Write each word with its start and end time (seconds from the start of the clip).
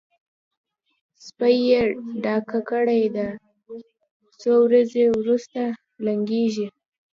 سپۍ 1.25 1.57
یې 1.69 1.81
ډکه 2.23 2.59
کړې 2.69 3.03
ده؛ 3.15 3.27
څو 4.39 4.53
ورځې 4.65 5.03
روسته 5.27 5.63
لنګېږي. 6.05 6.67